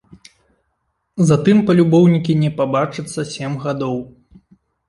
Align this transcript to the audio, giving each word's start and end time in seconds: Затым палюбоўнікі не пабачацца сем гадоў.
Затым 1.31 1.57
палюбоўнікі 1.67 2.39
не 2.47 2.51
пабачацца 2.63 3.29
сем 3.33 3.51
гадоў. 3.67 3.97